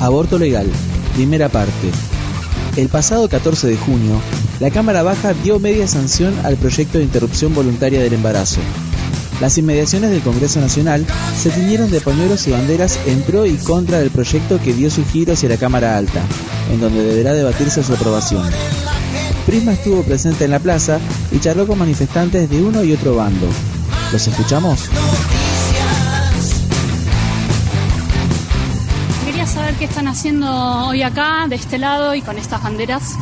Aborto 0.00 0.38
legal. 0.38 0.66
Primera 1.14 1.50
parte. 1.50 1.90
El 2.76 2.88
pasado 2.88 3.28
14 3.28 3.66
de 3.66 3.76
junio, 3.76 4.18
la 4.58 4.70
Cámara 4.70 5.02
Baja 5.02 5.34
dio 5.34 5.58
media 5.58 5.86
sanción 5.86 6.34
al 6.42 6.56
proyecto 6.56 6.96
de 6.96 7.04
interrupción 7.04 7.54
voluntaria 7.54 8.00
del 8.00 8.14
embarazo. 8.14 8.60
Las 9.42 9.58
inmediaciones 9.58 10.10
del 10.10 10.22
Congreso 10.22 10.58
Nacional 10.60 11.04
se 11.38 11.50
tiñeron 11.50 11.90
de 11.90 12.00
pañuelos 12.00 12.46
y 12.46 12.52
banderas 12.52 12.98
en 13.06 13.20
pro 13.22 13.44
y 13.44 13.56
contra 13.56 13.98
del 13.98 14.10
proyecto 14.10 14.58
que 14.62 14.72
dio 14.72 14.90
su 14.90 15.04
giro 15.04 15.34
hacia 15.34 15.50
la 15.50 15.58
Cámara 15.58 15.98
Alta, 15.98 16.22
en 16.72 16.80
donde 16.80 17.02
deberá 17.02 17.34
debatirse 17.34 17.82
su 17.82 17.92
aprobación. 17.92 18.48
Prisma 19.44 19.72
estuvo 19.72 20.02
presente 20.02 20.44
en 20.46 20.52
la 20.52 20.60
plaza 20.60 20.98
y 21.30 21.40
charló 21.40 21.66
con 21.66 21.78
manifestantes 21.78 22.48
de 22.48 22.62
uno 22.62 22.82
y 22.84 22.94
otro 22.94 23.16
bando. 23.16 23.48
¿Los 24.12 24.26
escuchamos? 24.26 24.88
Qué 29.80 29.86
están 29.86 30.08
haciendo 30.08 30.88
hoy 30.88 31.02
acá, 31.02 31.46
de 31.48 31.56
este 31.56 31.78
lado 31.78 32.14
y 32.14 32.20
con 32.20 32.36
estas 32.36 32.62
banderas. 32.62 33.14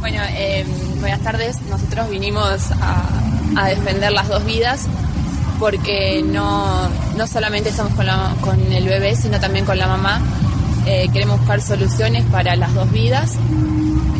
Bueno, 0.00 0.18
eh, 0.30 0.66
buenas 0.98 1.20
tardes. 1.20 1.62
Nosotros 1.70 2.10
vinimos 2.10 2.72
a, 2.80 3.68
defender 3.68 4.10
las 4.10 4.26
dos 4.26 4.44
vidas 4.44 4.88
porque 5.60 6.24
no, 6.26 6.88
no 7.16 7.26
solamente 7.28 7.68
estamos 7.68 7.92
con, 8.40 8.72
el 8.72 8.88
bebé, 8.88 9.14
sino 9.14 9.38
también 9.38 9.64
con 9.64 9.78
la 9.78 9.86
mamá. 9.86 10.20
Eh, 10.84 11.08
queremos 11.12 11.38
buscar 11.38 11.60
soluciones 11.60 12.24
para 12.24 12.56
las 12.56 12.74
dos 12.74 12.90
vidas. 12.90 13.36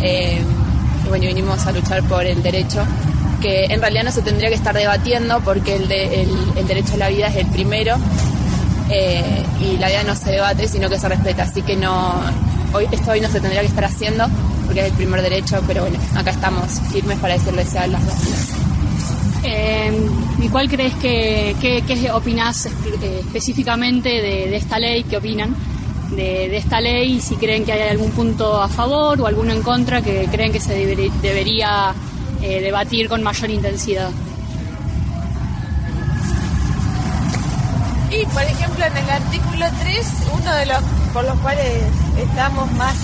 Eh, 0.03 0.41
bueno, 1.09 1.27
vinimos 1.27 1.67
a 1.67 1.73
luchar 1.73 2.05
por 2.05 2.25
el 2.25 2.41
derecho 2.41 2.85
que 3.43 3.65
en 3.65 3.81
realidad 3.81 4.05
no 4.05 4.13
se 4.13 4.23
tendría 4.23 4.49
que 4.49 4.55
estar 4.55 4.77
debatiendo 4.77 5.41
porque 5.41 5.75
el, 5.75 5.91
el, 5.91 6.31
el 6.55 6.67
derecho 6.69 6.95
a 6.95 6.99
la 6.99 7.09
vida 7.09 7.27
es 7.27 7.37
el 7.37 7.47
primero 7.49 7.97
eh, 8.91 9.45
y 9.61 9.77
la 9.77 9.89
vida 9.89 10.03
no 10.05 10.15
se 10.15 10.33
debate 10.33 10.69
sino 10.69 10.89
que 10.89 10.99
se 10.99 11.09
respeta 11.09 11.45
así 11.45 11.63
que 11.63 11.77
no 11.77 12.15
hoy 12.73 12.87
esto 12.91 13.11
hoy 13.11 13.21
no 13.21 13.29
se 13.29 13.41
tendría 13.41 13.61
que 13.61 13.69
estar 13.69 13.85
haciendo 13.85 14.27
porque 14.67 14.81
es 14.81 14.87
el 14.87 14.93
primer 14.93 15.23
derecho 15.23 15.61
pero 15.67 15.83
bueno 15.83 15.99
acá 16.15 16.31
estamos 16.31 16.81
firmes 16.93 17.19
para 17.19 17.35
decirles 17.35 17.75
a 17.77 17.87
las 17.87 18.05
dos 18.05 18.61
eh, 19.43 20.09
¿Y 20.43 20.49
cuál 20.49 20.69
crees 20.69 20.95
que, 20.95 21.57
qué, 21.61 21.83
qué 21.87 22.11
opinás 22.11 22.67
eh, 22.67 23.21
específicamente 23.21 24.09
de, 24.09 24.51
de, 24.51 24.57
esta 24.57 24.79
ley? 24.79 25.05
¿Qué 25.05 25.17
opinan 25.17 25.55
de, 26.11 26.49
de, 26.49 26.57
esta 26.57 26.81
ley? 26.81 27.13
Y 27.13 27.21
si 27.21 27.37
creen 27.37 27.65
que 27.65 27.73
hay 27.73 27.89
algún 27.89 28.11
punto 28.11 28.61
a 28.61 28.69
favor 28.69 29.21
o 29.21 29.27
alguno 29.27 29.53
en 29.53 29.63
contra 29.63 30.03
que 30.03 30.27
creen 30.31 30.53
que 30.53 30.61
se 30.61 30.75
deber, 30.75 31.11
debería 31.23 31.95
eh, 32.43 32.61
debatir 32.61 33.09
con 33.09 33.23
mayor 33.23 33.51
intensidad. 33.51 34.11
Por 38.33 38.43
ejemplo 38.43 38.85
en 38.85 38.97
el 38.97 39.11
artículo 39.11 39.67
3, 39.81 40.07
uno 40.41 40.55
de 40.55 40.67
los 40.67 40.83
por 41.13 41.25
los 41.25 41.39
cuales 41.41 41.83
estamos 42.17 42.71
más 42.73 42.95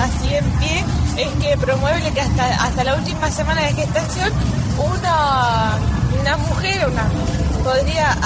así 0.00 0.34
en 0.34 0.44
pie 0.58 0.84
es 1.16 1.28
que 1.42 1.56
promueve 1.56 2.10
que 2.12 2.20
hasta, 2.20 2.64
hasta 2.64 2.84
la 2.84 2.94
última 2.94 3.30
semana 3.30 3.62
de 3.62 3.74
gestación 3.74 4.32
una, 4.78 5.78
una 6.20 6.36
mujer 6.36 6.88
una, 6.88 7.04
podría 7.62 8.16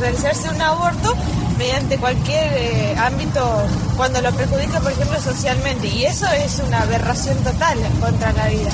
realizarse 0.00 0.48
un 0.48 0.60
aborto 0.60 1.14
mediante 1.60 1.98
cualquier 1.98 2.52
eh, 2.54 2.96
ámbito 2.96 3.40
cuando 3.94 4.22
lo 4.22 4.32
perjudica, 4.32 4.80
por 4.80 4.92
ejemplo, 4.92 5.20
socialmente. 5.20 5.88
Y 5.88 6.06
eso 6.06 6.26
es 6.32 6.58
una 6.66 6.80
aberración 6.80 7.36
total 7.44 7.78
contra 8.00 8.32
la 8.32 8.48
vida. 8.48 8.70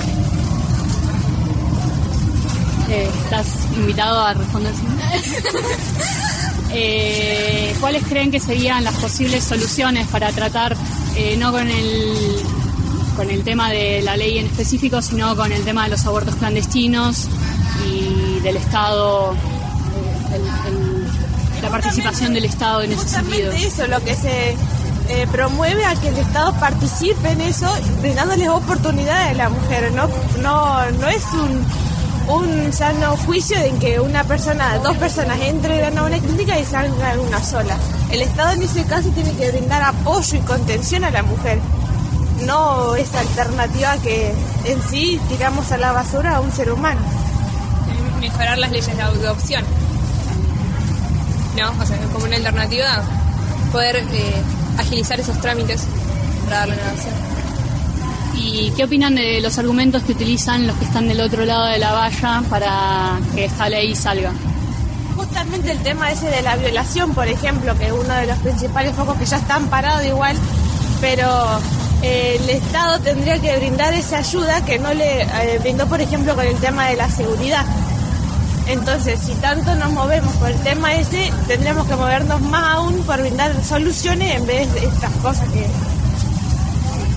Eh, 2.89 3.11
estás 3.25 3.47
invitado 3.75 4.25
a 4.25 4.35
responder. 4.35 4.73
eh, 6.79 7.75
¿Cuáles 7.81 8.05
creen 8.05 8.31
que 8.31 8.39
serían 8.39 8.85
las 8.85 8.95
posibles 8.97 9.45
soluciones 9.45 10.07
para 10.09 10.31
tratar, 10.31 10.77
eh, 11.17 11.37
no 11.39 11.51
con 11.51 11.67
el, 11.69 12.43
con 13.17 13.31
el 13.31 13.45
tema 13.45 13.71
de 13.71 14.03
la 14.03 14.17
ley 14.17 14.39
en 14.39 14.47
específico, 14.47 15.01
sino 15.01 15.35
con 15.37 15.53
el 15.53 15.65
tema 15.65 15.85
de 15.85 15.91
los 15.91 16.05
abortos 16.05 16.35
clandestinos 16.37 17.29
y 17.89 18.41
del 18.41 18.57
Estado, 18.57 19.35
el, 20.35 20.43
el, 20.73 21.07
la 21.63 21.71
participación 21.71 22.35
del 22.35 22.45
Estado 22.45 22.83
en 22.83 22.93
ese 22.93 23.09
sentido? 23.09 23.53
eso, 23.53 23.87
lo 23.87 24.01
que 24.05 24.15
se 24.15 24.51
eh, 25.09 25.27
promueve 25.33 25.85
a 25.85 25.95
que 25.95 26.09
el 26.09 26.19
Estado 26.19 26.53
participe 26.61 27.31
en 27.31 27.41
eso, 27.41 27.73
brindándoles 28.01 28.49
oportunidades 28.49 29.31
a 29.31 29.35
la 29.35 29.49
mujer. 29.49 29.93
No, 29.93 30.09
no, 30.43 30.91
no 30.91 31.09
es 31.09 31.25
un 31.33 31.65
un 32.29 32.73
sano 32.73 33.17
juicio 33.19 33.57
en 33.59 33.79
que 33.79 34.01
una 34.01 34.25
persona, 34.25 34.79
dos 34.79 34.97
personas 34.97 35.41
entren 35.41 35.97
a 35.97 36.03
una 36.03 36.19
clínica 36.19 36.59
y 36.59 36.65
salgan 36.65 37.21
una 37.21 37.43
sola. 37.43 37.77
El 38.11 38.23
Estado 38.23 38.53
en 38.53 38.63
ese 38.63 38.85
caso 38.85 39.11
tiene 39.11 39.33
que 39.35 39.51
brindar 39.51 39.83
apoyo 39.83 40.37
y 40.37 40.41
contención 40.41 41.05
a 41.05 41.11
la 41.11 41.23
mujer, 41.23 41.59
no 42.45 42.97
esa 42.97 43.21
alternativa 43.21 43.97
que 43.99 44.35
en 44.65 44.83
sí 44.83 45.21
tiramos 45.29 45.71
a 45.73 45.79
la 45.79 45.93
basura 45.93 46.37
a 46.37 46.41
un 46.41 46.53
ser 46.53 46.73
humano. 46.73 47.01
Mejorar 48.21 48.59
las 48.59 48.71
leyes 48.71 48.97
de 48.97 49.03
adopción. 49.03 49.65
No, 51.57 51.71
o 51.81 51.87
sea, 51.87 51.97
como 52.13 52.27
una 52.27 52.37
alternativa, 52.37 53.03
poder 53.73 53.97
eh, 53.97 54.43
agilizar 54.79 55.19
esos 55.21 55.41
trámites 55.41 55.85
para 56.45 56.59
darle 56.59 56.75
una 56.75 56.89
adopción. 56.89 57.36
¿Y 58.37 58.71
qué 58.77 58.85
opinan 58.85 59.15
de 59.15 59.41
los 59.41 59.59
argumentos 59.59 60.03
que 60.03 60.13
utilizan 60.13 60.67
los 60.67 60.77
que 60.77 60.85
están 60.85 61.09
del 61.09 61.21
otro 61.21 61.45
lado 61.45 61.67
de 61.67 61.79
la 61.79 61.93
valla 61.93 62.43
para 62.51 63.19
que 63.35 63.47
esta 63.47 63.69
ley 63.69 63.95
salga? 63.95 64.33
Justamente 65.17 65.73
el 65.73 65.79
tema 65.79 66.13
ese 66.13 66.29
de 66.29 66.43
la 66.43 66.57
violación, 66.57 67.15
por 67.15 67.27
ejemplo, 67.27 67.77
que 67.79 67.87
es 67.87 67.93
uno 67.93 68.15
de 68.15 68.27
los 68.27 68.39
principales 68.39 68.95
focos 68.95 69.17
que 69.17 69.25
ya 69.25 69.39
están 69.39 69.67
parados 69.69 70.05
igual, 70.05 70.37
pero 71.01 71.59
eh, 72.03 72.39
el 72.39 72.51
Estado 72.51 73.01
tendría 73.01 73.41
que 73.41 73.57
brindar 73.57 73.95
esa 73.95 74.19
ayuda 74.19 74.65
que 74.65 74.79
no 74.79 74.93
le 74.93 75.23
eh, 75.23 75.59
brindó, 75.61 75.87
por 75.87 76.01
ejemplo, 76.03 76.35
con 76.35 76.45
el 76.45 76.57
tema 76.57 76.89
de 76.89 76.97
la 76.97 77.11
seguridad. 77.11 77.65
Entonces, 78.67 79.19
si 79.21 79.33
tanto 79.35 79.75
nos 79.77 79.93
movemos 79.93 80.35
por 80.35 80.51
el 80.51 80.61
tema 80.61 80.93
ese, 80.95 81.33
tendríamos 81.47 81.87
que 81.87 81.97
movernos 81.97 82.41
más 82.43 82.77
aún 82.77 83.03
por 83.05 83.21
brindar 83.21 83.53
soluciones 83.65 84.35
en 84.37 84.47
vez 84.47 84.73
de 84.75 84.85
estas 84.85 85.13
cosas 85.23 85.49
que 85.51 85.67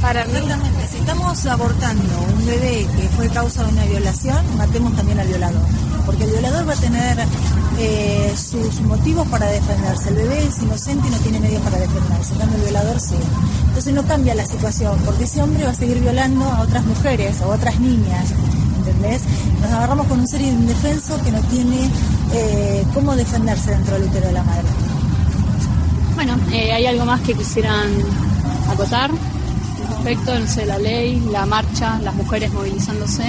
para 0.02 0.24
mí 0.26 0.40
estamos 1.10 1.44
abortando 1.48 2.22
un 2.38 2.46
bebé 2.46 2.88
que 2.96 3.10
fue 3.10 3.28
causa 3.30 3.64
de 3.64 3.72
una 3.72 3.84
violación, 3.86 4.38
matemos 4.58 4.96
también 4.96 5.20
al 5.20 5.28
violador. 5.28 5.62
Porque 6.06 6.24
el 6.26 6.30
violador 6.30 6.70
va 6.70 6.74
a 6.74 6.76
tener 6.76 7.18
eh, 7.80 8.32
sus 8.38 8.82
motivos 8.82 9.28
para 9.28 9.48
defenderse. 9.48 10.10
El 10.10 10.16
bebé 10.16 10.46
es 10.46 10.60
inocente 10.60 11.08
y 11.08 11.12
no 11.12 11.18
tiene 11.18 11.40
medios 11.40 11.64
para 11.64 11.80
defenderse. 11.80 12.36
En 12.36 12.54
el 12.54 12.62
violador 12.62 13.00
sí. 13.00 13.16
Entonces 13.70 13.92
no 13.92 14.04
cambia 14.06 14.36
la 14.36 14.46
situación, 14.46 15.00
porque 15.04 15.24
ese 15.24 15.42
hombre 15.42 15.64
va 15.64 15.72
a 15.72 15.74
seguir 15.74 16.00
violando 16.00 16.46
a 16.46 16.62
otras 16.62 16.86
mujeres 16.86 17.42
o 17.42 17.46
a 17.46 17.56
otras 17.56 17.80
niñas. 17.80 18.32
¿Entendés? 18.78 19.24
Nos 19.62 19.72
agarramos 19.72 20.06
con 20.06 20.20
un 20.20 20.28
ser 20.28 20.42
indefenso 20.42 21.20
que 21.24 21.32
no 21.32 21.42
tiene 21.42 21.90
eh, 22.34 22.86
cómo 22.94 23.16
defenderse 23.16 23.72
dentro 23.72 23.96
del 23.96 24.10
útero 24.10 24.28
de 24.28 24.34
la 24.34 24.44
madre. 24.44 24.68
Bueno, 26.14 26.36
eh, 26.52 26.72
¿hay 26.72 26.86
algo 26.86 27.06
más 27.06 27.20
que 27.22 27.34
quisieran 27.34 27.88
acotar? 28.70 29.10
Respecto, 30.04 30.48
sé, 30.48 30.66
la 30.66 30.78
ley, 30.78 31.20
la 31.32 31.46
marcha, 31.46 32.00
las 32.02 32.16
mujeres 32.16 32.52
movilizándose. 32.54 33.24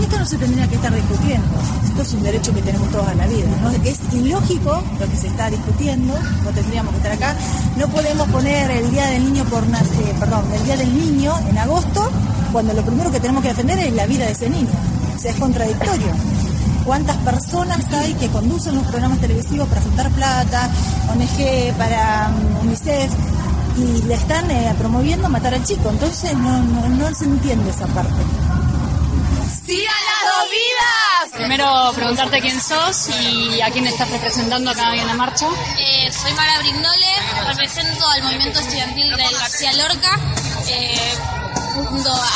Esto 0.00 0.18
no 0.18 0.26
se 0.26 0.36
tendría 0.36 0.68
que 0.68 0.74
estar 0.74 0.94
discutiendo. 0.94 1.48
Esto 1.84 2.02
es 2.02 2.12
un 2.14 2.22
derecho 2.22 2.52
que 2.52 2.60
tenemos 2.62 2.90
todos 2.90 3.06
a 3.08 3.14
la 3.14 3.26
vida. 3.26 3.46
Es 3.84 4.00
ilógico 4.12 4.82
lo 5.00 5.06
que 5.06 5.16
se 5.16 5.28
está 5.28 5.48
discutiendo. 5.48 6.14
No 6.44 6.50
tendríamos 6.50 6.92
que 6.92 6.96
estar 6.98 7.12
acá. 7.12 7.36
No 7.78 7.88
podemos 7.88 8.28
poner 8.28 8.70
el 8.70 8.90
día 8.90 9.06
del 9.06 9.24
niño 9.24 9.44
por 9.44 9.62
eh, 9.62 10.14
perdón, 10.18 10.44
el 10.52 10.64
día 10.64 10.76
del 10.76 10.94
niño 10.94 11.32
en 11.48 11.58
agosto 11.58 12.10
cuando 12.52 12.74
lo 12.74 12.82
primero 12.82 13.10
que 13.10 13.20
tenemos 13.20 13.42
que 13.42 13.48
defender 13.48 13.78
es 13.78 13.92
la 13.94 14.06
vida 14.06 14.26
de 14.26 14.32
ese 14.32 14.50
niño. 14.50 14.68
O 15.16 15.18
sea, 15.18 15.30
es 15.30 15.38
contradictorio. 15.38 16.12
¿Cuántas 16.84 17.16
personas 17.18 17.80
hay 17.94 18.12
que 18.14 18.28
conducen 18.28 18.74
los 18.74 18.84
programas 18.88 19.18
televisivos 19.20 19.68
para 19.68 19.80
juntar 19.80 20.10
plata, 20.10 20.68
ONG, 21.08 21.72
para 21.78 22.28
um, 22.28 22.66
UNICEF, 22.66 23.10
y 23.76 24.02
le 24.02 24.14
están 24.14 24.50
eh, 24.50 24.74
promoviendo 24.78 25.28
matar 25.28 25.54
al 25.54 25.64
chico. 25.64 25.90
Entonces 25.90 26.34
no, 26.34 26.58
no, 26.62 26.88
no, 26.88 27.14
se 27.14 27.24
entiende 27.24 27.70
esa 27.70 27.86
parte. 27.88 28.22
¡Sí 29.66 29.84
a 29.86 29.90
las 29.90 30.36
dos 30.36 30.50
vidas! 30.50 31.38
Primero 31.38 31.92
preguntarte 31.94 32.40
quién 32.40 32.60
sos 32.60 33.08
y 33.08 33.60
a 33.60 33.70
quién 33.70 33.86
estás 33.86 34.10
representando 34.10 34.70
acá 34.70 34.94
en 34.94 35.06
la 35.06 35.14
marcha. 35.14 35.46
Eh, 35.78 36.12
soy 36.12 36.32
Mara 36.34 36.58
Brignole, 36.60 37.14
represento 37.48 38.08
al 38.08 38.22
movimiento 38.22 38.60
estudiantil 38.60 39.10
del 39.16 39.38
García 39.38 39.72
Lorca. 39.72 40.18
Eh, 40.68 41.14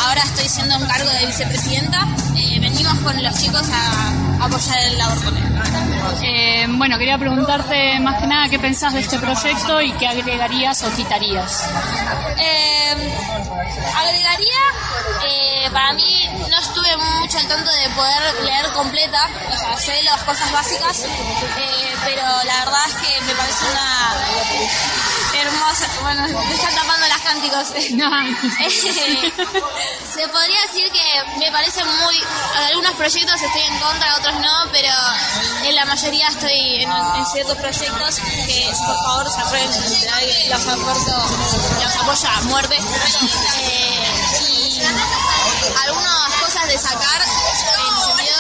ahora 0.05 0.23
estoy 0.23 0.49
siendo 0.49 0.76
un 0.76 0.87
cargo 0.87 1.11
de 1.11 1.26
vicepresidenta. 1.26 2.06
Eh, 2.37 2.58
venimos 2.61 2.99
con 3.00 3.23
los 3.23 3.34
chicos 3.38 3.62
a, 3.70 4.43
a 4.43 4.46
apoyar 4.46 4.79
el 4.79 5.00
aborto. 5.00 5.38
Eh, 6.30 6.66
bueno, 6.69 6.98
quería 6.98 7.16
preguntarte 7.16 7.98
más 8.00 8.20
que 8.20 8.26
nada 8.26 8.50
qué 8.50 8.58
pensás 8.58 8.92
de 8.92 9.00
este 9.00 9.19
proyecto 9.19 9.80
y 9.80 9.92
qué 9.92 10.08
agregarías 10.08 10.82
o 10.82 10.94
quitarías. 10.94 11.64
Eh, 12.36 12.94
agregaría, 13.96 14.62
eh, 15.25 15.70
para 15.72 15.94
mí 15.94 16.28
no 16.50 16.58
estuve 16.58 16.96
mucho 16.98 17.38
al 17.38 17.48
tanto 17.48 17.70
de 17.72 17.88
poder 17.96 18.44
leer 18.44 18.66
completa, 18.75 19.26
o 19.50 19.56
sea, 19.56 19.76
sé 19.78 20.02
las 20.02 20.22
cosas 20.22 20.52
básicas, 20.52 21.06
pero 22.04 22.22
la 22.44 22.58
verdad 22.58 22.81
es 22.88 22.94
que 22.94 23.20
me 23.22 23.32
parece 23.32 23.64
una 23.70 24.14
hermosa, 25.40 25.87
chicos. 27.43 27.69
se 30.14 30.29
podría 30.29 30.61
decir 30.67 30.90
que 30.90 31.25
me 31.38 31.50
parece 31.52 31.85
muy. 31.85 32.20
algunos 32.67 32.93
proyectos 32.94 33.40
estoy 33.40 33.62
en 33.62 33.79
contra, 33.79 34.17
otros 34.17 34.35
no, 34.40 34.69
pero 34.73 34.93
en 35.64 35.75
la 35.75 35.85
mayoría 35.85 36.26
estoy 36.29 36.82
en, 36.82 36.90
ciertos 37.32 37.56
proyectos 37.58 38.20
que 38.46 38.70
por 38.87 38.96
favor 38.96 39.31
se 39.31 39.40
aprueben, 39.40 39.70
los 40.49 40.67
aporto, 40.67 41.12
los 41.82 41.96
apoya 41.96 42.37
a 42.37 42.41
muerte. 42.43 42.76
Eh, 42.76 42.81
y 44.49 44.81
algunas 45.82 46.32
cosas 46.44 46.69
de 46.69 46.79
sacar 46.79 47.23
en 47.23 47.29
el 47.94 48.02
sentido 48.02 48.37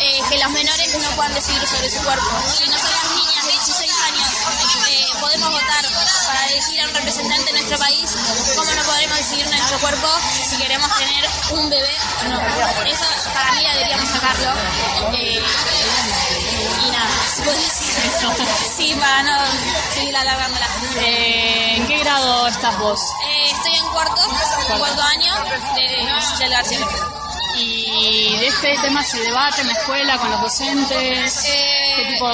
eh, 0.00 0.22
que 0.28 0.38
los 0.38 0.50
menores 0.50 0.94
no 1.02 1.10
puedan 1.16 1.34
decidir 1.34 1.66
sobre 1.66 1.90
su 1.90 2.00
cuerpo. 2.02 2.26
Si 2.46 2.68
nosotras 2.68 3.10
niñas 3.16 3.46
de 3.46 3.52
16 3.52 3.92
años 4.06 4.28
eh, 4.88 4.93
podemos 5.34 5.60
votar 5.60 5.84
para 6.26 6.46
elegir 6.46 6.80
a 6.80 6.88
un 6.88 6.94
representante 6.94 7.50
en 7.50 7.56
nuestro 7.56 7.78
país, 7.78 8.10
¿cómo 8.56 8.70
no 8.70 8.82
podremos 8.82 9.18
decidir 9.18 9.46
nuestro 9.48 9.78
cuerpo 9.80 10.08
si 10.48 10.56
queremos 10.56 10.88
tener 10.96 11.24
un 11.52 11.70
bebé 11.70 11.96
o 12.20 12.28
no? 12.28 12.40
Eso 12.86 13.04
para 13.32 13.52
mí 13.52 13.64
deberíamos 13.74 14.08
sacarlo. 14.10 14.52
Eh, 15.14 15.42
y 16.86 16.90
nada, 16.90 17.08
Sí, 18.76 18.94
para 18.94 19.22
no 19.22 19.44
seguir 19.92 20.16
alargándola. 20.16 20.66
Eh, 21.00 21.76
¿En 21.78 21.86
qué 21.88 21.98
grado 21.98 22.46
estás 22.46 22.78
vos? 22.78 23.00
Eh, 23.26 23.50
estoy 23.50 23.74
en 23.74 23.88
cuarto, 23.88 24.22
cuarto 24.78 25.02
año 25.02 25.34
de, 25.74 26.38
del 26.38 26.50
García. 26.50 26.86
¿Y 27.56 28.36
de 28.38 28.46
este 28.48 28.76
tema 28.78 29.02
se 29.04 29.18
debate 29.20 29.60
en 29.60 29.66
la 29.68 29.72
escuela 29.74 30.18
con 30.18 30.30
los 30.30 30.40
docentes? 30.42 31.40
¿Qué 31.44 32.00
Eh, 32.02 32.12
tipo, 32.12 32.28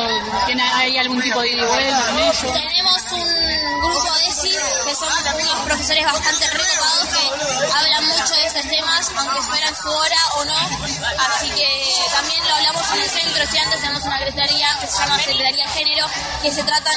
¿tiene, 0.46 0.62
¿Hay 0.62 0.96
algún 0.98 1.20
tipo 1.20 1.40
de 1.40 1.48
ida 1.50 1.66
vuelta 1.66 2.06
con 2.06 2.18
ellos? 2.18 2.36
tenemos 2.52 3.02
un 3.12 3.80
grupo 3.82 4.14
de 4.14 4.28
ESI 4.28 4.50
que 4.86 4.94
son 4.94 5.08
unos 5.38 5.60
profesores 5.66 6.04
bastante 6.04 6.46
recopados 6.50 7.08
que 7.08 7.72
hablan 7.76 8.06
mucho 8.06 8.34
de 8.34 8.46
estos 8.46 8.62
temas, 8.62 9.10
aunque 9.16 9.42
fuera 9.42 9.68
en 9.68 9.76
su 9.76 9.88
hora 9.90 10.16
o 10.36 10.44
no. 10.46 10.56
Así 11.28 11.50
que 11.50 11.68
también 12.14 12.42
lo 12.48 12.54
hablamos 12.54 12.82
en 12.94 13.00
el 13.02 13.10
centro 13.10 13.42
estudiantes, 13.42 13.80
tenemos 13.80 14.02
una 14.04 14.18
secretaría 14.18 14.68
que 14.80 14.86
se 14.86 14.98
llama 14.98 15.18
Secretaría 15.18 15.66
de 15.66 15.72
Género, 15.72 16.06
que 16.42 16.52
se 16.52 16.62
tratan 16.64 16.94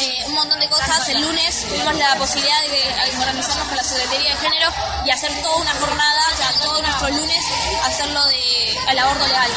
eh, 0.00 0.24
un 0.26 0.34
montón 0.34 0.60
de 0.60 0.68
cosas. 0.68 1.08
El 1.08 1.22
lunes 1.22 1.66
tuvimos 1.68 1.94
la 1.96 2.16
posibilidad 2.16 2.60
de 2.62 2.68
que- 2.68 2.94
organizarnos 3.18 3.66
con 3.68 3.76
la 3.76 3.84
Secretaría 3.84 4.30
de 4.34 4.40
Género 4.40 4.68
y 5.06 5.10
hacer 5.10 5.42
toda 5.42 5.56
una 5.56 5.72
jornada, 5.74 6.22
ya 6.38 6.60
todo 6.60 6.82
nuestro 6.82 7.08
lunes, 7.08 7.44
hacerlo 7.84 8.24
de 8.26 8.78
el 8.90 8.98
aborto 8.98 9.26
legal. 9.26 9.50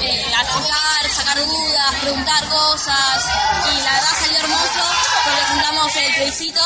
Eh, 0.00 0.24
sacar 1.08 1.38
dudas, 1.46 1.94
preguntar 2.00 2.48
cosas 2.48 3.24
y 3.72 3.80
la 3.80 3.92
verdad 3.92 4.08
salió 4.20 4.38
hermoso 4.38 4.80
porque 5.24 6.06
el 6.06 6.14
plebiscito, 6.14 6.60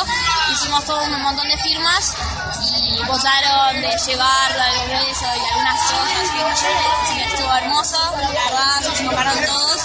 hicimos 0.53 0.85
todo 0.85 1.03
un 1.05 1.23
montón 1.23 1.49
de 1.49 1.57
firmas 1.59 2.15
y 2.63 3.03
votaron 3.05 3.81
de 3.81 3.97
llevarlo 4.07 4.63
al 4.63 4.75
Congreso 4.77 5.27
y 5.37 5.47
algunas 5.51 5.81
cosas 5.81 7.13
que 7.13 7.25
estuvo 7.25 7.55
hermoso, 7.55 7.99
la 8.21 8.29
verdad 8.29 8.95
se 8.95 9.03
enojaron 9.03 9.45
todos, 9.47 9.81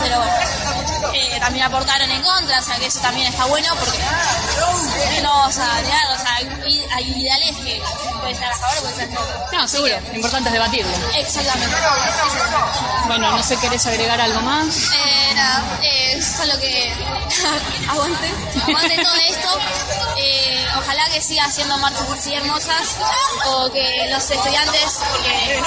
pero 0.00 0.18
bueno, 0.18 1.12
eh, 1.14 1.40
también 1.40 1.66
aportaron 1.66 2.10
en 2.10 2.22
contra, 2.22 2.60
o 2.60 2.62
sea 2.62 2.76
que 2.76 2.86
eso 2.86 3.00
también 3.00 3.28
está 3.28 3.44
bueno 3.46 3.74
porque 3.76 3.98
no 5.22 5.32
vamos 5.32 5.58
a 5.58 5.82
negar, 5.82 6.06
o 6.12 6.18
sea, 6.18 6.40
hay 6.94 7.10
ideales 7.10 7.56
que 7.56 7.82
pueden 8.20 8.34
estar 8.34 8.52
a 8.52 8.56
favor 8.56 8.78
o 8.78 8.80
pueden 8.82 9.00
estar 9.00 9.08
en 9.08 9.14
contra. 9.14 9.58
No, 9.58 9.68
seguro. 9.68 9.94
Lo 10.08 10.14
importante 10.14 10.48
es 10.48 10.52
debatirlo. 10.52 10.92
Exactamente. 11.16 11.76
Bueno, 13.06 13.30
no 13.30 13.42
sé, 13.42 13.56
¿querés 13.56 13.86
agregar 13.86 14.20
algo 14.20 14.40
más? 14.42 14.90
Eh, 14.92 15.34
nada, 15.34 15.78
eh, 15.82 16.22
solo 16.22 16.58
que 16.60 16.92
aguante, 17.88 18.30
aguante 18.66 19.02
todo 19.02 19.14
esto. 19.16 19.58
Eh, 20.16 20.66
ojalá 20.78 21.04
que 21.10 21.20
siga 21.20 21.44
haciendo 21.44 21.76
marchas 21.78 22.06
así 22.10 22.34
hermosas 22.34 22.96
o 23.46 23.70
que 23.70 24.06
los 24.10 24.30
estudiantes, 24.30 24.98
porque 25.10 25.60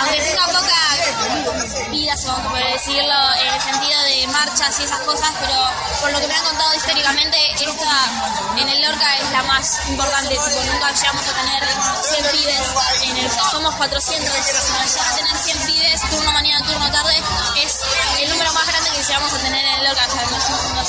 aunque 0.00 0.20
tenga 0.20 0.46
poca 0.46 1.90
vida, 1.90 2.14
a 2.14 2.48
poder 2.48 2.72
decirlo, 2.72 3.14
en 3.40 3.54
el 3.54 3.60
sentido 3.60 4.02
de 4.02 4.26
marchas 4.28 4.80
y 4.80 4.84
esas 4.84 5.00
cosas, 5.00 5.30
pero 5.40 5.54
por 6.00 6.12
lo 6.12 6.20
que 6.20 6.26
me 6.26 6.34
han 6.34 6.44
contado 6.44 6.73
históricamente, 6.84 7.38
esta 7.64 8.60
en 8.60 8.68
el 8.68 8.82
Lorca 8.82 9.16
es 9.16 9.30
la 9.30 9.42
más 9.44 9.88
importante, 9.88 10.28
tipo, 10.28 10.44
nunca 10.44 10.92
llegamos 10.92 11.28
a 11.28 11.32
tener 11.32 11.62
100 12.02 12.26
pibes, 12.30 12.60
en 13.04 13.16
el, 13.16 13.30
somos 13.50 13.74
400, 13.76 14.28
llegar 14.28 14.62
a 14.62 15.16
tener 15.16 15.36
100 15.38 15.66
pibes, 15.66 16.00
turno 16.10 16.32
mañana, 16.32 16.66
turno 16.66 16.90
tarde, 16.92 17.22
es 17.62 17.80
el 18.20 18.28
número 18.28 18.52
más 18.52 18.66
grande 18.66 18.90
que 18.90 19.02
llegamos 19.02 19.32
a 19.32 19.38
tener 19.38 19.64
en 19.64 19.74
el 19.74 19.84
Lorca, 19.84 20.06
o 20.06 20.10
sea, 20.10 20.26
nos, 20.26 20.50
nos, 20.74 20.88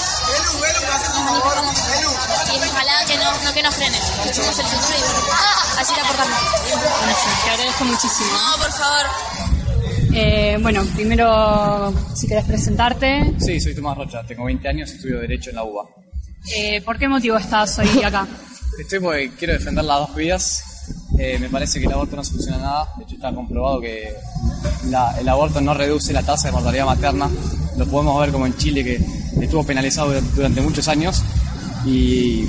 manifestamos 1.24 1.80
y 2.54 2.70
ojalá 2.70 3.06
que 3.06 3.18
no, 3.18 3.32
no 3.40 3.54
que 3.54 3.64
nos 3.64 3.76
frenen, 3.76 4.02
que 4.24 4.34
somos 4.34 4.60
el 4.60 4.66
futuro 4.66 4.98
y 4.98 5.80
así 5.80 5.94
te 5.94 6.02
aportamos. 6.02 6.40
Te 7.46 7.52
agradezco 7.52 7.86
muchísimo. 7.86 8.32
No, 8.34 8.58
por 8.58 8.74
favor. 8.74 9.45
Eh, 10.18 10.58
bueno, 10.62 10.82
primero, 10.96 11.94
si 12.16 12.26
querés 12.28 12.46
presentarte, 12.46 13.34
Sí, 13.40 13.60
soy 13.60 13.76
Tomás 13.76 13.98
Rocha, 13.98 14.24
tengo 14.26 14.46
20 14.46 14.68
años, 14.70 14.90
estudio 14.92 15.20
Derecho 15.20 15.50
en 15.50 15.58
la 15.58 15.64
UBA. 15.66 15.84
eh, 16.56 16.82
¿por 16.82 16.98
qué 16.98 17.08
motivo 17.10 17.36
estás 17.38 17.78
hoy 17.80 18.02
acá? 18.04 18.26
Estoy 18.80 19.00
porque 19.00 19.32
quiero 19.38 19.54
defender 19.54 19.84
las 19.84 20.00
dos 20.00 20.16
vidas. 20.16 20.64
Eh, 21.20 21.38
me 21.40 21.50
parece 21.50 21.80
que 21.80 21.86
el 21.86 21.92
aborto 21.94 22.16
no 22.16 22.24
soluciona 22.24 22.58
nada. 22.60 22.88
De 22.98 23.04
hecho, 23.04 23.16
está 23.16 23.34
comprobado 23.34 23.82
que 23.82 24.14
la- 24.90 25.18
el 25.20 25.28
aborto 25.28 25.60
no 25.62 25.74
reduce 25.74 26.14
la 26.14 26.24
tasa 26.24 26.48
de 26.48 26.52
mortalidad 26.54 26.86
materna. 26.86 27.30
Lo 27.78 27.86
podemos 27.86 28.20
ver 28.22 28.32
como 28.32 28.46
en 28.46 28.56
Chile, 28.58 28.84
que 28.84 29.00
estuvo 29.42 29.64
penalizado 29.66 30.08
durante, 30.08 30.32
durante 30.36 30.62
muchos 30.62 30.88
años 30.88 31.22
y, 31.86 32.44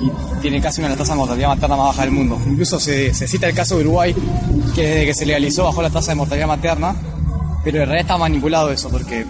y 0.00 0.40
tiene 0.40 0.60
casi 0.60 0.80
una 0.80 0.88
de 0.88 0.96
las 0.96 0.98
tasas 0.98 1.14
de 1.14 1.18
mortalidad 1.18 1.48
materna 1.48 1.76
más 1.76 1.86
baja 1.88 2.02
del 2.02 2.10
mundo. 2.10 2.38
Incluso 2.46 2.78
se, 2.78 3.14
se 3.14 3.26
cita 3.26 3.48
el 3.48 3.54
caso 3.54 3.76
de 3.76 3.82
Uruguay, 3.82 4.14
que 4.74 4.82
desde 4.82 5.06
que 5.06 5.14
se 5.14 5.26
legalizó 5.26 5.64
bajó 5.64 5.82
la 5.82 5.90
tasa 5.90 6.12
de 6.12 6.16
mortalidad 6.16 6.46
materna, 6.46 6.94
pero 7.64 7.78
en 7.78 7.86
realidad 7.86 8.00
está 8.00 8.18
manipulado 8.18 8.70
eso, 8.70 8.88
porque 8.90 9.26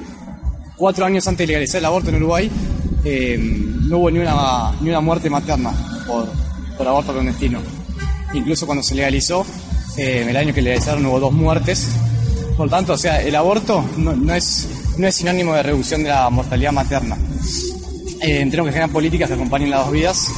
cuatro 0.77 1.07
años 1.07 1.27
antes 1.27 1.47
de 1.47 1.53
legalizar 1.53 1.79
el 1.79 1.85
aborto 1.87 2.11
en 2.11 2.17
Uruguay, 2.17 2.51
eh, 3.05 3.39
no 3.39 3.99
hubo 3.99 4.11
ni 4.11 4.19
una, 4.19 4.73
ni 4.81 4.91
una 4.91 5.01
muerte 5.01 5.31
materna 5.31 5.73
por, 6.07 6.29
por 6.77 6.89
aborto 6.89 7.13
clandestino. 7.13 7.61
Incluso 8.35 8.67
cuando 8.67 8.83
se 8.83 8.95
legalizó, 8.95 9.47
eh, 9.97 10.27
el 10.29 10.37
año 10.37 10.53
que 10.53 10.61
legalizaron 10.61 11.07
hubo 11.07 11.21
dos 11.21 11.33
muertes. 11.33 11.89
Por 12.57 12.69
tanto, 12.69 12.95
o 12.95 12.99
sea, 12.99 13.23
el 13.23 13.35
aborto 13.37 13.85
no, 13.97 14.15
no 14.15 14.35
es, 14.35 14.69
no 14.99 15.07
es 15.07 15.15
sinónimo 15.15 15.55
de 15.55 15.63
reducción 15.63 16.03
de 16.03 16.09
la 16.09 16.29
mortalidad 16.31 16.73
materna. 16.73 17.17
Eh, 18.21 18.39
tenemos 18.51 18.67
que 18.67 18.73
generar 18.73 18.91
políticas 18.91 19.29
que 19.29 19.35
acompañen 19.35 19.71
las 19.71 19.85
dos 19.85 19.93
vidas. 19.93 20.29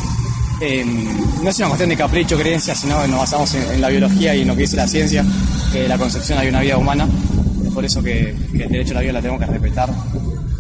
Eh, 0.61 0.85
no 0.85 1.49
es 1.51 1.59
una 1.59 1.69
cuestión 1.69 1.91
de 1.91 1.97
capricho, 1.97 2.37
creencia, 2.37 2.75
sino 2.75 3.01
que 3.01 3.09
nos 3.09 3.21
basamos 3.21 3.55
en, 3.55 3.63
en 3.75 3.81
la 3.81 3.89
biología 3.89 4.35
y 4.35 4.43
en 4.43 4.49
lo 4.49 4.55
que 4.57 4.63
dice 4.63 4.77
la 4.77 4.89
ciencia, 4.89 5.25
que 5.73 5.83
de 5.83 5.89
la 5.89 5.97
concepción 5.99 6.39
hay 6.39 6.49
una 6.49 6.61
vida 6.61 6.77
humana. 6.77 7.09
Es 7.65 7.73
por 7.73 7.85
eso 7.85 8.03
que, 8.03 8.35
que 8.57 8.65
el 8.65 8.71
derecho 8.71 8.91
a 8.93 8.95
la 8.95 9.01
vida 9.03 9.13
la 9.13 9.21
tenemos 9.21 9.41
que 9.41 9.47
respetar 9.47 9.91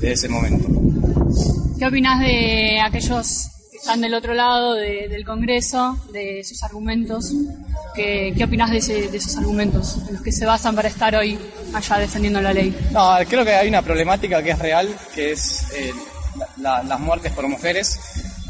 desde 0.00 0.12
ese 0.12 0.28
momento. 0.28 0.68
¿Qué 1.78 1.86
opinas 1.86 2.20
de 2.20 2.80
aquellos 2.80 3.48
que 3.72 3.76
están 3.78 4.00
del 4.00 4.14
otro 4.14 4.34
lado 4.34 4.74
de- 4.74 5.08
del 5.08 5.24
Congreso, 5.24 5.98
de 6.12 6.44
sus 6.44 6.62
argumentos? 6.62 7.32
¿Qué, 7.94 8.32
qué 8.36 8.44
opinas 8.44 8.70
de, 8.70 8.78
ese- 8.78 9.08
de 9.08 9.16
esos 9.16 9.36
argumentos 9.36 9.98
en 10.08 10.14
los 10.14 10.22
que 10.22 10.30
se 10.30 10.46
basan 10.46 10.76
para 10.76 10.88
estar 10.88 11.14
hoy 11.16 11.36
allá 11.74 11.98
defendiendo 11.98 12.40
la 12.40 12.52
ley? 12.52 12.76
No, 12.92 13.16
creo 13.28 13.44
que 13.44 13.52
hay 13.54 13.68
una 13.68 13.82
problemática 13.82 14.42
que 14.42 14.50
es 14.50 14.58
real, 14.60 14.88
que 15.14 15.32
es 15.32 15.64
eh, 15.76 15.92
la- 16.36 16.48
la- 16.78 16.82
las 16.84 17.00
muertes 17.00 17.32
por 17.32 17.48
mujeres, 17.48 17.98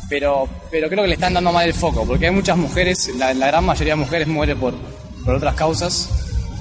pero, 0.09 0.49
pero 0.71 0.89
creo 0.89 1.03
que 1.03 1.09
le 1.09 1.15
están 1.15 1.35
dando 1.35 1.53
mal 1.53 1.67
el 1.67 1.75
foco, 1.75 2.05
porque 2.07 2.27
hay 2.27 2.33
muchas 2.35 2.57
mujeres, 2.57 3.11
la, 3.17 3.33
gran 3.35 3.65
mayoría 3.65 3.93
de 3.95 4.01
mujeres 4.01 4.27
muere 4.29 4.57
por, 4.57 4.75
por 5.25 5.35
otras 5.35 5.55
causas, 5.55 6.09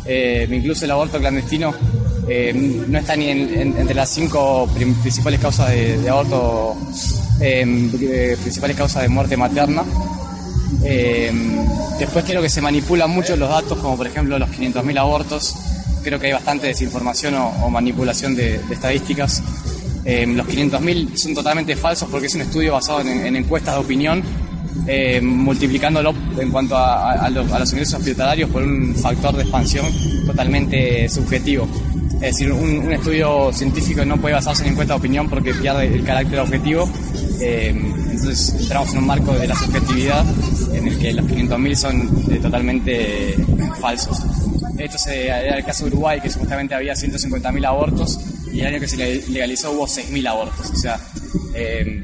eh, 0.06 0.48
incluso 0.52 0.86
el 0.86 0.92
aborto 0.92 1.18
clandestino 1.20 1.74
eh, 2.30 2.52
no 2.54 2.98
está 3.00 3.16
ni 3.16 3.30
en- 3.30 3.54
en- 3.60 3.78
entre 3.78 3.96
las 3.96 4.10
cinco 4.10 4.68
principales 5.02 5.40
causas 5.40 5.70
de, 5.70 6.10
aborto, 6.10 6.76
eh, 7.40 8.36
principales 8.42 8.76
causas 8.76 9.04
de 9.04 9.08
muerte 9.10 9.38
materna. 9.38 9.84
Eh, 10.84 11.32
después 12.00 12.26
creo 12.26 12.42
que 12.42 12.50
se 12.50 12.62
manipulan 12.62 13.10
mucho 13.10 13.36
los 13.38 13.50
datos, 13.50 13.78
como 13.80 13.96
por 13.98 14.08
ejemplo 14.08 14.38
los 14.38 14.50
500.000 14.50 14.98
abortos. 15.00 15.56
Creo 16.04 16.20
que 16.20 16.28
hay 16.28 16.34
bastante 16.34 16.68
desinformación 16.68 17.36
o, 17.36 17.70
manipulación 17.70 18.36
de 18.36 18.62
estadísticas. 18.72 19.42
Eh, 20.10 20.26
los 20.26 20.48
500.000 20.48 21.16
son 21.18 21.34
totalmente 21.34 21.76
falsos 21.76 22.08
porque 22.10 22.28
es 22.28 22.36
un 22.36 22.42
estudio 22.42 22.72
basado 22.74 23.02
en, 23.02 23.26
en 23.26 23.36
encuestas 23.36 23.74
de 23.76 23.82
opinión, 23.82 24.24
eh, 24.88 25.20
multiplicándolo 25.22 26.14
en 26.40 26.50
cuanto 26.50 26.78
a, 26.78 27.12
a- 27.12 27.26
a 27.26 27.30
los, 27.30 27.52
a 27.52 27.60
los 27.60 27.72
ingresos 27.74 28.00
hospitalarios 28.00 28.50
por 28.50 28.64
un 28.64 28.96
factor 28.96 29.36
de 29.36 29.42
expansión 29.44 29.86
totalmente 30.26 31.10
subjetivo. 31.10 31.68
Es 32.16 32.22
decir, 32.38 32.52
un, 32.54 32.78
un 32.80 32.94
estudio 32.94 33.52
científico 33.52 34.06
no 34.06 34.16
puede 34.18 34.36
basarse 34.36 34.64
en 34.64 34.72
encuestas 34.72 34.96
de 34.96 35.00
opinión 35.00 35.30
porque 35.30 35.54
pierde 35.54 35.88
el 35.94 36.04
carácter 36.06 36.40
objetivo. 36.40 36.90
Eh, 37.42 37.70
entonces 38.10 38.56
entramos 38.62 38.92
en 38.94 38.98
un 39.00 39.06
marco 39.08 39.34
de 39.34 39.46
la 39.46 39.56
subjetividad 39.56 40.26
en 40.74 40.88
el 40.88 40.98
que 40.98 41.14
los 41.14 41.26
500.000 41.26 41.76
son 41.76 42.24
eh, 42.32 42.40
totalmente 42.42 43.36
falsos. 43.82 44.20
Esto 44.78 44.98
se, 44.98 45.26
era 45.28 45.58
el 45.58 45.66
caso 45.66 45.84
de 45.86 45.92
Uruguay, 45.92 46.20
que 46.22 46.30
supuestamente 46.30 46.74
había 46.76 46.94
150.000 46.94 47.66
abortos 47.68 48.20
y 48.58 48.62
el 48.62 48.68
año 48.68 48.80
que 48.80 48.88
se 48.88 48.98
le- 48.98 49.22
legalizó 49.28 49.72
hubo 49.72 49.86
6.000 49.88 50.28
abortos. 50.28 50.72
O 50.72 50.76
sea, 50.76 51.00
eh, 51.54 52.04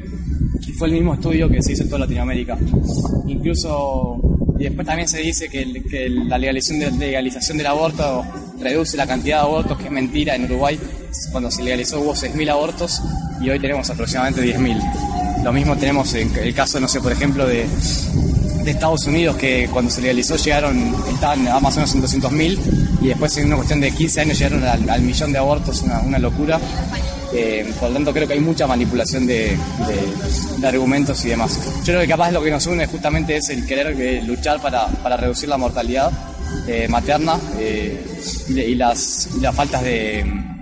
fue 0.78 0.88
el 0.88 0.94
mismo 0.94 1.14
estudio 1.16 1.50
que 1.50 1.62
se 1.64 1.74
hizo 1.74 1.84
en 1.84 1.90
toda 1.90 2.00
Latinoamérica. 2.02 2.58
Incluso, 3.28 4.20
y 4.60 4.64
después 4.66 4.86
también 4.86 5.08
se 5.08 5.20
dice 5.20 5.50
que, 5.50 5.66
la 6.10 6.38
legalización, 6.38 7.00
legalización 7.00 7.58
del 7.58 7.68
aborto 7.68 8.24
reduce 8.60 8.98
la 8.98 9.08
cantidad 9.08 9.38
de 9.38 9.44
abortos, 9.48 9.78
que 9.78 9.86
es 9.86 9.92
mentira. 9.92 10.36
En 10.36 10.46
Uruguay, 10.46 10.80
cuando 11.32 11.50
se 11.52 11.64
legalizó, 11.64 12.00
hubo 12.02 12.16
6.000 12.16 12.50
abortos 12.50 13.02
y 13.42 13.50
hoy 13.50 13.60
tenemos 13.60 13.90
aproximadamente 13.90 14.42
10.000. 14.44 15.44
Lo 15.44 15.52
mismo 15.52 15.76
tenemos 15.78 16.14
en 16.14 16.34
el 16.38 16.54
caso, 16.54 16.80
no 16.80 16.88
sé, 16.88 17.02
por 17.02 17.12
ejemplo, 17.12 17.46
de, 17.48 17.66
de 18.64 18.72
Estados 18.72 19.06
Unidos, 19.06 19.36
que 19.36 19.68
cuando 19.72 19.92
se 19.92 20.02
legalizó 20.02 20.36
llegaron, 20.36 20.96
estaban 21.14 21.48
a 21.48 21.60
más 21.60 21.76
o 21.76 21.80
menos 21.80 21.94
en 21.96 22.22
200.000 22.22 22.60
y 23.02 23.08
después 23.08 23.36
en 23.38 23.48
una 23.48 23.58
cuestión 23.58 23.82
de 23.82 23.92
15 23.92 24.22
años 24.22 24.40
llegaron 24.40 24.64
al, 24.64 25.02
millón 25.02 25.32
de 25.32 25.40
abortos, 25.40 25.82
una, 25.82 26.20
locura. 26.20 26.60
Eh, 27.34 27.72
por 27.80 27.90
lo 27.90 27.96
tanto, 27.96 28.14
creo 28.14 28.28
que 28.28 28.34
hay 28.36 28.40
mucha 28.40 28.68
manipulación 28.68 29.26
de, 29.26 29.58
argumentos 30.64 31.24
y 31.26 31.30
demás. 31.30 31.60
Yo 31.80 31.86
creo 31.86 32.02
que 32.02 32.08
capaz 32.08 32.32
lo 32.32 32.42
que 32.42 32.52
nos 32.52 32.66
une 32.68 32.88
justamente 32.88 33.38
es 33.38 33.50
el 33.50 33.66
querer 33.66 34.00
eh, 34.00 34.22
luchar 34.24 34.62
para, 34.62 34.88
para, 34.88 35.18
reducir 35.18 35.50
la 35.50 35.58
mortalidad 35.58 36.12
eh, 36.68 36.88
materna 36.88 37.38
y, 38.48 38.76
las, 38.76 39.30
las 39.42 39.56
faltas 39.56 39.84
de, 39.84 40.53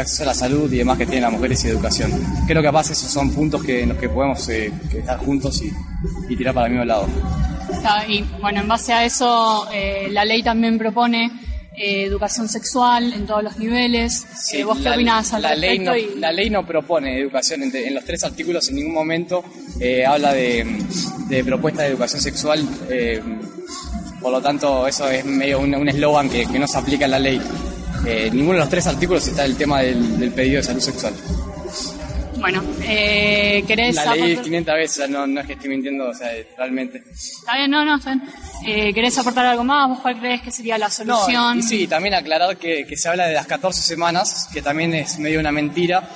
acceso 0.00 0.22
a 0.22 0.26
la 0.26 0.34
salud 0.34 0.72
y 0.72 0.78
demás 0.78 0.98
que 0.98 1.06
tienen 1.06 1.22
las 1.22 1.32
mujeres 1.32 1.64
y 1.64 1.68
educación. 1.68 2.12
Creo 2.46 2.62
que 2.62 2.68
capaz 2.68 2.90
esos 2.90 3.10
son 3.10 3.30
puntos 3.32 3.62
que, 3.62 3.82
en 3.82 3.90
los 3.90 3.98
que 3.98 4.08
podemos 4.08 4.48
estar 4.48 5.18
juntos 5.18 5.62
y, 5.62 5.72
y, 6.32 6.36
tirar 6.36 6.54
para 6.54 6.66
el 6.66 6.72
mismo 6.72 6.84
lado. 6.84 7.06
Y 8.08 8.22
bueno, 8.40 8.60
en 8.60 8.68
base 8.68 8.92
a 8.92 9.04
eso, 9.04 9.68
la 10.10 10.24
ley 10.24 10.42
también 10.42 10.78
propone 10.78 11.30
eh, 11.76 12.04
educación 12.04 12.48
sexual 12.48 13.12
en 13.12 13.26
todos 13.26 13.42
los 13.42 13.58
niveles. 13.58 14.24
Eh, 14.52 14.62
¿Vos 14.62 14.78
qué 14.78 14.90
opinás 14.90 15.32
al 15.32 15.42
la 15.42 15.56
ley, 15.56 15.80
no, 15.80 15.92
la 16.18 16.30
ley 16.30 16.48
no 16.48 16.64
propone 16.64 17.18
educación 17.18 17.64
en, 17.64 17.94
los 17.94 18.04
tres 18.04 18.22
artículos, 18.22 18.68
en 18.68 18.76
ningún 18.76 18.94
momento 18.94 19.42
eh, 19.80 20.06
habla 20.06 20.32
de, 20.32 20.64
de, 21.28 21.42
propuesta 21.42 21.82
de 21.82 21.88
educación 21.88 22.22
sexual. 22.22 22.64
por 24.20 24.30
lo 24.30 24.40
tanto, 24.40 24.86
eso 24.86 25.08
es 25.10 25.24
medio 25.24 25.58
un 25.58 25.88
eslogan 25.88 26.30
que, 26.30 26.46
que, 26.46 26.60
no 26.60 26.68
se 26.68 26.78
aplica 26.78 27.06
en 27.06 27.10
la 27.10 27.18
ley. 27.18 27.40
Ninguno 28.32 28.52
de 28.52 28.58
los 28.60 28.68
tres 28.68 28.86
artículos 28.86 29.26
está 29.26 29.44
el 29.44 29.56
tema 29.56 29.80
del, 29.80 30.18
del 30.18 30.30
pedido 30.32 30.56
de 30.56 30.62
salud 30.62 30.80
sexual. 30.80 31.14
Bueno, 32.44 32.62
eh, 32.82 33.64
¿querés 33.66 33.94
La 33.94 34.14
leí 34.14 34.36
500 34.36 34.74
veces, 34.74 35.08
no, 35.08 35.26
no 35.26 35.40
es 35.40 35.46
que 35.46 35.54
estoy 35.54 35.70
mintiendo, 35.70 36.08
o 36.10 36.14
sea, 36.14 36.28
realmente. 36.58 37.02
Está 37.10 37.56
bien, 37.56 37.70
no, 37.70 37.86
no, 37.86 37.96
está 37.96 38.14
bien. 38.14 38.28
Eh, 38.66 38.92
¿Querés 38.92 39.16
aportar 39.16 39.46
algo 39.46 39.64
más? 39.64 39.88
¿Vos 39.88 40.00
cuál 40.00 40.18
crees 40.18 40.42
que 40.42 40.50
sería 40.50 40.76
la 40.76 40.90
solución? 40.90 41.56
No, 41.56 41.60
y, 41.60 41.62
sí, 41.62 41.86
también 41.86 42.12
aclarar 42.12 42.58
que, 42.58 42.84
que 42.86 42.98
se 42.98 43.08
habla 43.08 43.28
de 43.28 43.32
las 43.32 43.46
14 43.46 43.80
semanas, 43.80 44.46
que 44.52 44.60
también 44.60 44.92
es 44.92 45.18
medio 45.18 45.40
una 45.40 45.52
mentira. 45.52 46.06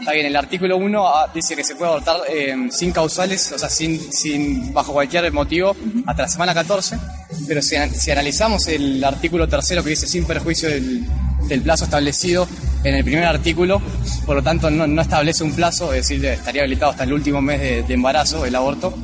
Está 0.00 0.12
bien, 0.12 0.26
el 0.26 0.34
artículo 0.34 0.76
1 0.76 1.08
ah, 1.08 1.30
dice 1.32 1.54
que 1.54 1.62
se 1.62 1.76
puede 1.76 1.92
abortar 1.92 2.22
eh, 2.28 2.56
sin 2.70 2.90
causales, 2.90 3.52
o 3.52 3.58
sea, 3.58 3.68
sin, 3.68 4.00
sin, 4.12 4.72
bajo 4.72 4.92
cualquier 4.92 5.32
motivo, 5.32 5.76
hasta 6.06 6.22
la 6.22 6.28
semana 6.28 6.54
14. 6.54 6.98
Pero 7.46 7.62
si, 7.62 7.76
si 7.90 8.10
analizamos 8.10 8.66
el 8.66 9.04
artículo 9.04 9.46
tercero 9.46 9.84
que 9.84 9.90
dice 9.90 10.08
sin 10.08 10.24
perjuicio 10.24 10.68
del, 10.68 11.06
del 11.46 11.62
plazo 11.62 11.84
establecido 11.84 12.46
en 12.84 12.94
el 12.94 13.04
primer 13.04 13.24
artículo, 13.24 13.80
por 14.24 14.36
lo 14.36 14.42
tanto 14.42 14.70
no, 14.70 15.00
establece 15.00 15.44
un 15.44 15.52
plazo, 15.52 15.92
es 15.92 16.08
decir, 16.08 16.24
estaría 16.24 16.62
habilitado 16.62 16.92
hasta 16.92 17.04
el 17.04 17.12
último 17.12 17.40
mes 17.40 17.60
de, 17.60 17.94
embarazo 17.94 18.44
el 18.44 18.54
aborto, 18.54 18.94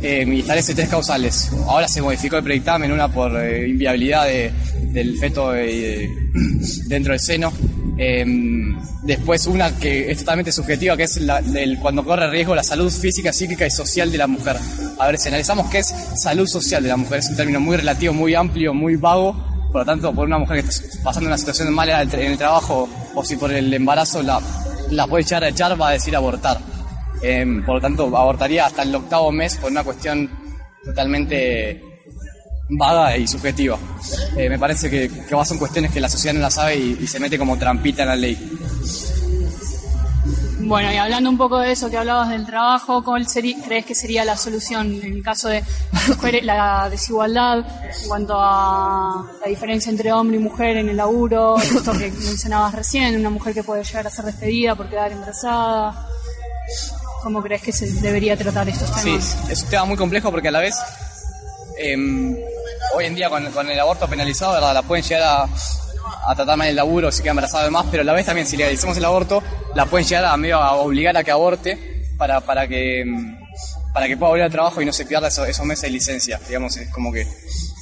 eh, 0.00 0.24
y 0.26 0.40
establece 0.40 0.74
tres 0.74 0.88
causales. 0.88 1.50
Ahora 1.66 1.88
se 1.88 2.00
modificó 2.00 2.36
el 2.36 2.44
predictamen, 2.44 2.92
una 2.92 3.08
por 3.08 3.36
eh, 3.42 3.68
inviabilidad 3.68 4.26
del 4.26 5.18
feto 5.18 5.54
eh, 5.54 6.08
dentro 6.86 7.12
del 7.12 7.20
seno, 7.20 7.52
em, 7.96 8.78
después 9.02 9.46
una 9.46 9.74
que 9.76 10.10
es 10.10 10.18
totalmente 10.18 10.52
subjetiva, 10.52 10.96
que 10.96 11.04
es 11.04 11.20
la, 11.20 11.42
del, 11.42 11.78
cuando 11.80 12.04
corre 12.04 12.30
riesgo 12.30 12.54
la 12.54 12.62
salud 12.62 12.92
física, 12.92 13.32
psíquica 13.32 13.66
y 13.66 13.70
social 13.70 14.12
de 14.12 14.18
la 14.18 14.28
mujer. 14.28 14.56
A 15.00 15.06
ver, 15.06 15.18
si 15.18 15.28
analizamos 15.28 15.68
qué 15.70 15.78
es 15.78 15.92
salud 16.16 16.46
social 16.46 16.82
de 16.82 16.90
la 16.90 16.96
mujer, 16.96 17.18
es 17.18 17.30
un 17.30 17.36
término 17.36 17.58
muy 17.58 17.76
relativo, 17.76 18.12
muy 18.12 18.34
amplio, 18.34 18.72
muy 18.72 18.94
vago, 18.94 19.47
por 19.70 19.82
lo 19.82 19.84
tanto, 19.84 20.12
por 20.14 20.26
una 20.26 20.38
mujer 20.38 20.62
que 20.62 20.70
está 20.70 21.02
pasando 21.02 21.28
una 21.28 21.38
situación 21.38 21.72
mala 21.72 22.02
en 22.02 22.14
el 22.14 22.38
trabajo 22.38 22.88
o 23.14 23.24
si 23.24 23.36
por 23.36 23.52
el 23.52 23.72
embarazo 23.72 24.22
la, 24.22 24.40
la 24.90 25.06
puede 25.06 25.22
echar 25.22 25.44
a 25.44 25.48
echar, 25.48 25.80
va 25.80 25.88
a 25.88 25.92
decir 25.92 26.16
abortar. 26.16 26.58
Em, 27.20 27.64
por 27.64 27.76
lo 27.76 27.80
tanto, 27.80 28.16
abortaría 28.16 28.66
hasta 28.66 28.82
el 28.82 28.94
octavo 28.94 29.32
mes 29.32 29.56
por 29.56 29.70
una 29.70 29.84
cuestión 29.84 30.30
totalmente 30.84 31.82
vaga 32.70 33.16
y 33.16 33.26
subjetiva. 33.26 33.78
Eh, 34.36 34.48
me 34.48 34.58
parece 34.58 34.88
que, 34.88 35.08
que 35.08 35.44
son 35.44 35.58
cuestiones 35.58 35.90
que 35.90 36.00
la 36.00 36.08
sociedad 36.08 36.34
no 36.34 36.40
la 36.40 36.50
sabe 36.50 36.76
y, 36.76 36.98
y 37.00 37.06
se 37.06 37.18
mete 37.18 37.38
como 37.38 37.58
trampita 37.58 38.02
en 38.02 38.08
la 38.08 38.16
ley. 38.16 38.58
Bueno, 40.68 40.92
y 40.92 40.96
hablando 40.98 41.30
un 41.30 41.38
poco 41.38 41.60
de 41.60 41.72
eso 41.72 41.88
que 41.88 41.96
hablabas 41.96 42.28
del 42.28 42.44
trabajo, 42.44 43.02
¿cuál 43.02 43.26
crees 43.26 43.86
que 43.86 43.94
sería 43.94 44.22
la 44.22 44.36
solución 44.36 45.00
en 45.02 45.14
el 45.14 45.22
caso 45.22 45.48
de 45.48 45.64
la 46.42 46.90
desigualdad 46.90 47.60
en 47.60 48.06
cuanto 48.06 48.34
a 48.36 49.24
la 49.40 49.48
diferencia 49.48 49.88
entre 49.88 50.12
hombre 50.12 50.36
y 50.36 50.40
mujer 50.40 50.76
en 50.76 50.90
el 50.90 50.98
laburo? 50.98 51.56
Esto 51.56 51.92
que 51.92 52.10
mencionabas 52.10 52.74
recién, 52.74 53.18
una 53.18 53.30
mujer 53.30 53.54
que 53.54 53.62
puede 53.62 53.82
llegar 53.82 54.06
a 54.08 54.10
ser 54.10 54.26
despedida 54.26 54.74
por 54.74 54.90
quedar 54.90 55.10
embarazada. 55.10 56.06
¿Cómo 57.22 57.42
crees 57.42 57.62
que 57.62 57.72
se 57.72 57.90
debería 58.02 58.36
tratar 58.36 58.68
estos 58.68 58.90
temas? 58.90 59.02
Sí, 59.02 59.38
es 59.50 59.62
un 59.62 59.70
tema 59.70 59.86
muy 59.86 59.96
complejo 59.96 60.30
porque 60.30 60.48
a 60.48 60.50
la 60.50 60.60
vez, 60.60 60.76
em, 61.78 62.36
hoy 62.94 63.06
en 63.06 63.14
día 63.14 63.30
con, 63.30 63.70
el 63.70 63.80
aborto 63.80 64.06
penalizado, 64.06 64.52
¿verdad? 64.52 64.74
la 64.74 64.82
pueden 64.82 65.02
llegar 65.02 65.22
a 65.22 65.48
a 66.26 66.34
tratar 66.34 66.56
mal 66.56 66.68
el 66.68 66.76
laburo, 66.76 67.10
si 67.12 67.22
queda 67.22 67.30
embarazada 67.30 67.64
de 67.64 67.70
más, 67.70 67.86
pero 67.90 68.02
a 68.02 68.04
la 68.04 68.12
vez 68.12 68.26
también 68.26 68.46
si 68.46 68.56
legalizamos 68.56 68.96
el 68.96 69.04
aborto, 69.04 69.42
la 69.74 69.86
pueden 69.86 70.06
llegar 70.06 70.24
a 70.24 70.36
medio 70.36 70.58
a 70.58 70.74
obligar 70.76 71.16
a 71.16 71.24
que 71.24 71.30
aborte 71.30 72.04
para, 72.16 72.40
para 72.40 72.66
que 72.66 73.04
para 73.92 74.06
que 74.06 74.16
pueda 74.16 74.30
volver 74.30 74.44
al 74.44 74.52
trabajo 74.52 74.80
y 74.80 74.84
no 74.84 74.92
se 74.92 75.06
pierda 75.06 75.28
esos, 75.28 75.48
esos 75.48 75.66
meses 75.66 75.82
de 75.82 75.90
licencia. 75.90 76.40
Digamos, 76.46 76.76
es 76.76 76.88
como 76.90 77.12
que 77.12 77.26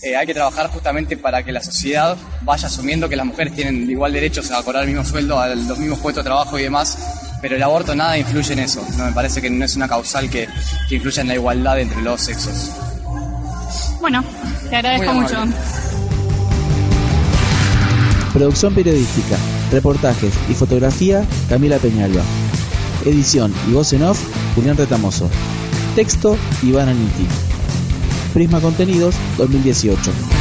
eh, 0.03 0.17
hay 0.17 0.27
que 0.27 0.35
trabajar 0.35 0.69
justamente 0.69 1.17
para 1.17 1.43
que 1.43 1.53
la 1.53 1.63
sociedad 1.63 2.17
vaya 2.43 2.69
asumiendo 2.69 3.09
que 3.09 3.17
las 3.17 3.27
mujeres 3.27 3.55
tienen 3.55 3.91
igual 3.91 4.13
derechos 4.13 4.51
a 4.51 4.63
cobrar 4.63 4.85
el 4.85 4.89
mismo 4.89 5.05
sueldo, 5.05 5.39
a 5.39 5.49
los 5.49 5.79
mismos 5.79 5.99
puestos 5.99 6.25
de 6.25 6.29
trabajo 6.29 6.59
y 6.59 6.63
demás, 6.63 6.97
pero 7.43 7.57
el 7.57 7.63
aborto 7.63 7.95
nada 7.95 8.17
influye 8.17 8.53
en 8.53 8.61
eso. 8.61 8.87
¿no? 8.97 9.07
Me 9.07 9.13
parece 9.13 9.43
que 9.43 9.51
no 9.51 9.65
es 9.65 9.77
una 9.77 9.89
causal 9.89 10.31
que, 10.31 10.49
que 10.89 10.95
influya 10.95 11.23
en 11.23 11.29
la 11.29 11.35
igualdad 11.35 11.81
entre 11.81 12.01
los 12.01 12.21
sexos. 12.21 12.71
Bueno, 14.01 14.25
te 14.71 14.77
agradezco 14.77 15.13
mucho. 15.13 15.45
Producción 18.37 18.75
periodística, 18.75 19.39
reportajes 19.73 20.35
y 20.51 20.53
fotografía, 20.53 21.27
Camila 21.49 21.79
Peñalba. 21.79 22.21
Edición 23.07 23.51
y 23.67 23.73
voz 23.73 23.95
en 23.95 24.03
off, 24.03 24.21
Julián 24.55 24.77
Retamoso. 24.77 25.31
Texto, 25.95 26.37
Iván 26.63 26.91
Aniti. 26.91 27.27
Prisma 28.35 28.61
Contenidos 28.61 29.15
2018. 29.39 30.36